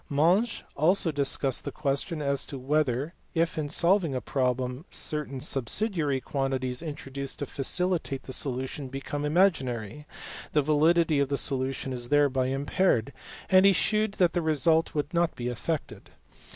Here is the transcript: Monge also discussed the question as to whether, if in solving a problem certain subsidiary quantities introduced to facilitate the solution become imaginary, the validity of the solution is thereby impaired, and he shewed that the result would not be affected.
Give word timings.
Monge 0.09 0.63
also 0.75 1.11
discussed 1.11 1.63
the 1.63 1.71
question 1.71 2.23
as 2.23 2.43
to 2.47 2.57
whether, 2.57 3.13
if 3.35 3.55
in 3.55 3.69
solving 3.69 4.15
a 4.15 4.19
problem 4.19 4.83
certain 4.89 5.39
subsidiary 5.39 6.19
quantities 6.19 6.81
introduced 6.81 7.37
to 7.37 7.45
facilitate 7.45 8.23
the 8.23 8.33
solution 8.33 8.87
become 8.87 9.23
imaginary, 9.25 10.07
the 10.53 10.63
validity 10.63 11.19
of 11.19 11.29
the 11.29 11.37
solution 11.37 11.93
is 11.93 12.09
thereby 12.09 12.47
impaired, 12.47 13.13
and 13.47 13.63
he 13.63 13.73
shewed 13.73 14.13
that 14.13 14.33
the 14.33 14.41
result 14.41 14.95
would 14.95 15.13
not 15.13 15.35
be 15.35 15.49
affected. 15.49 16.09